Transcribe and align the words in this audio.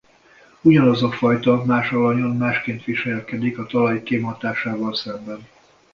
Ugyanaz 0.61 1.03
a 1.03 1.11
fajta 1.11 1.63
más 1.65 1.91
alanyon 1.91 2.35
másként 2.37 2.83
viselkedik 2.83 3.57
a 3.57 3.65
talaj 3.65 4.03
kémhatásával 4.03 4.95
szemben. 4.95 5.39